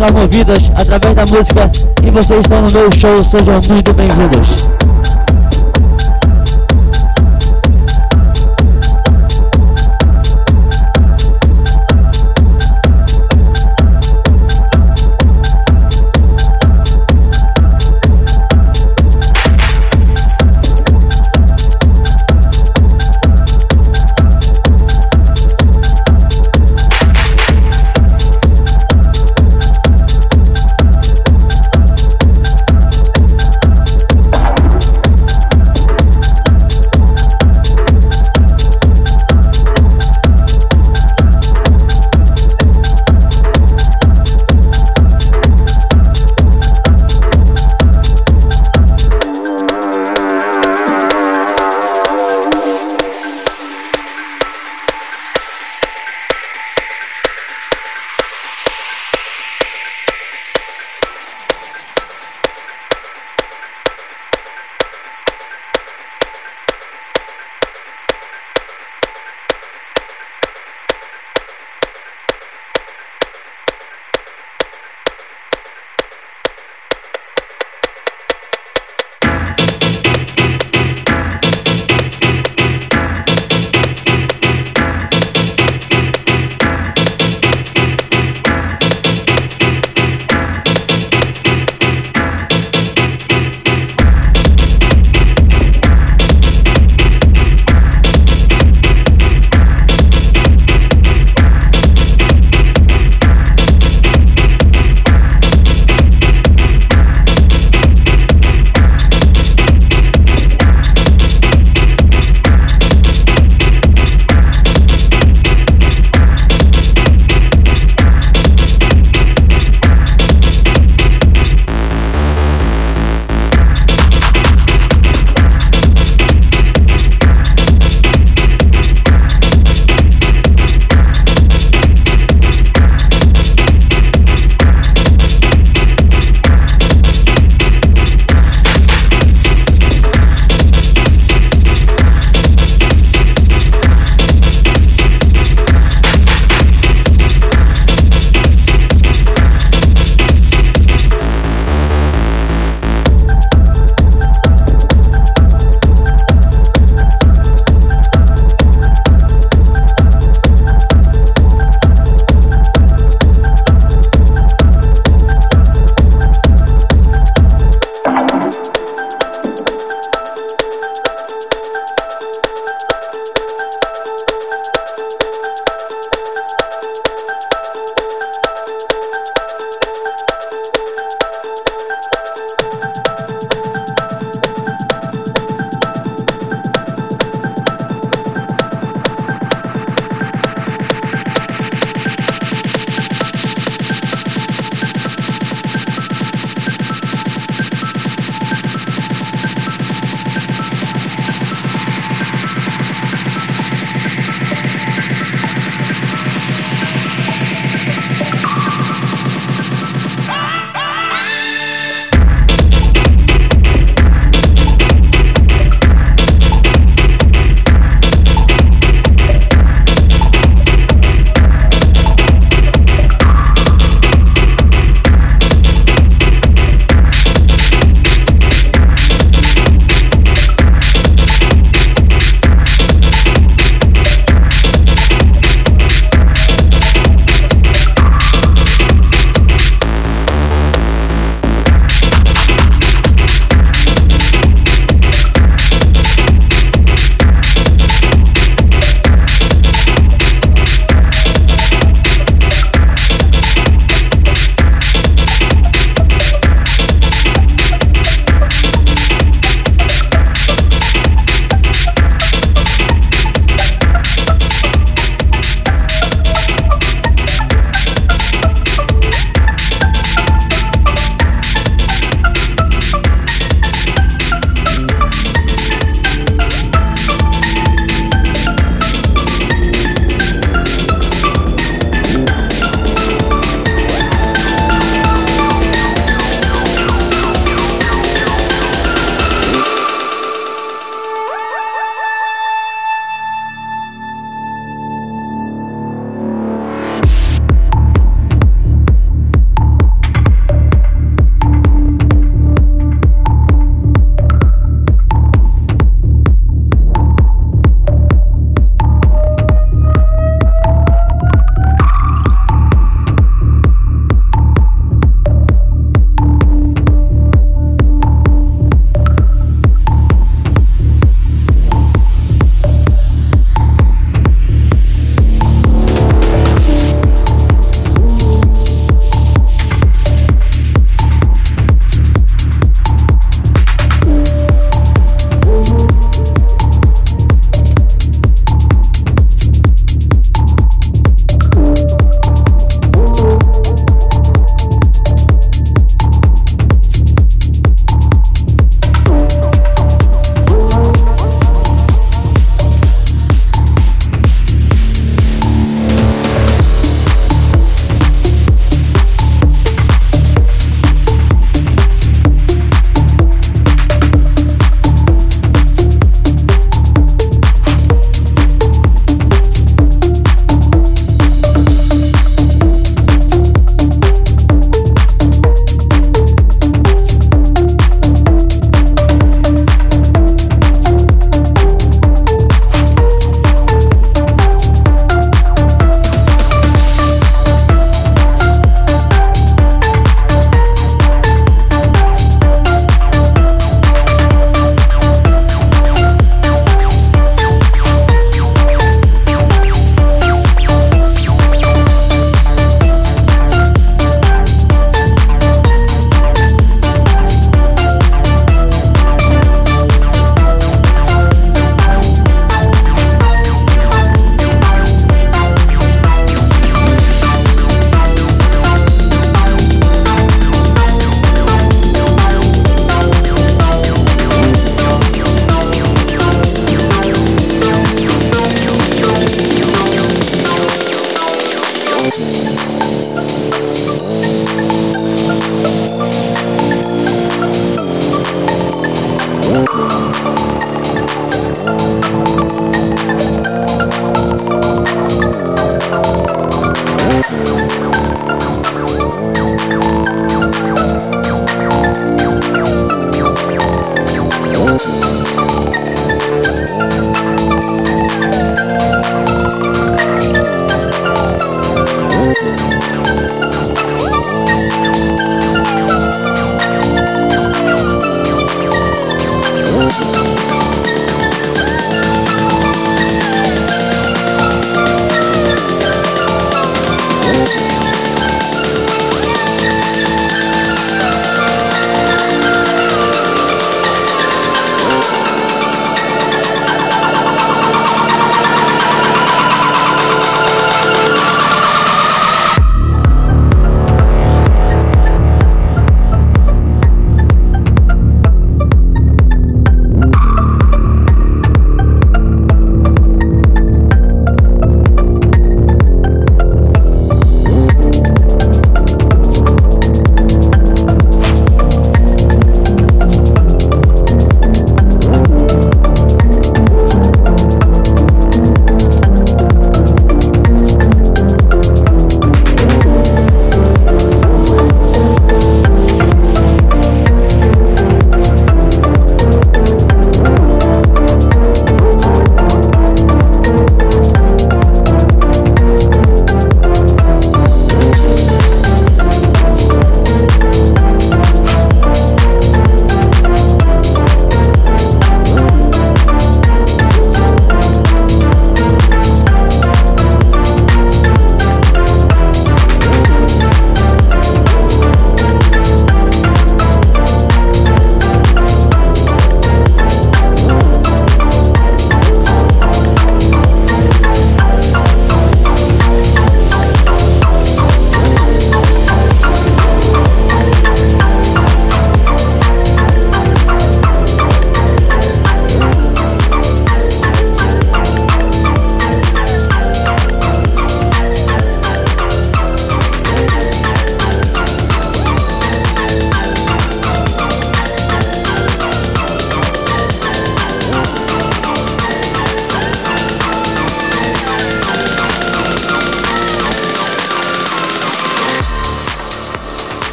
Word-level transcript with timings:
eu 0.00 0.06
transformo 0.06 0.28
vidas 0.28 0.70
através 0.74 1.14
da 1.14 1.26
música 1.26 1.70
e 2.02 2.10
vocês 2.10 2.40
estão 2.40 2.62
no 2.62 2.70
meu 2.70 2.90
show, 2.92 3.22
sejam 3.22 3.60
muito 3.68 3.92
bem-vindos. 3.92 4.89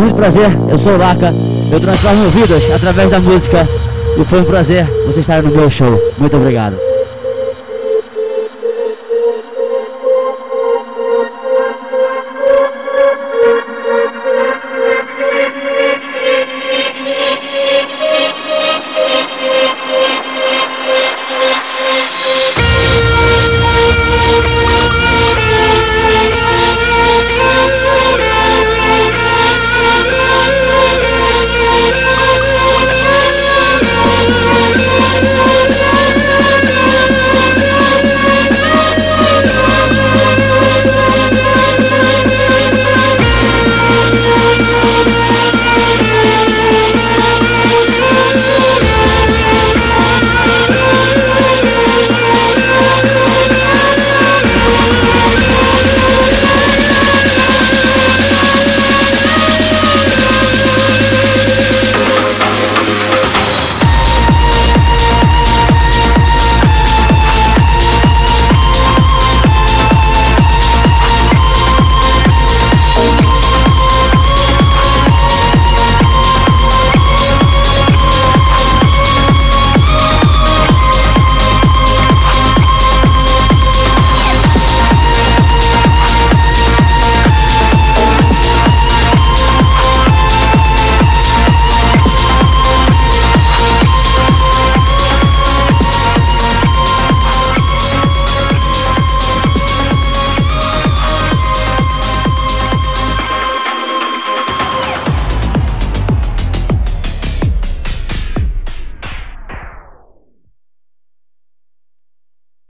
Muito 0.00 0.14
prazer, 0.14 0.50
eu 0.66 0.78
sou 0.78 0.94
o 0.94 0.96
Laca, 0.96 1.30
eu 1.70 1.78
transformo 1.78 2.26
vidas 2.30 2.70
através 2.74 3.10
da 3.10 3.20
música 3.20 3.68
e 4.18 4.24
foi 4.24 4.40
um 4.40 4.44
prazer 4.44 4.86
você 5.06 5.20
estar 5.20 5.42
no 5.42 5.50
meu 5.50 5.68
show. 5.68 6.00
Muito 6.18 6.38
obrigado. 6.38 6.89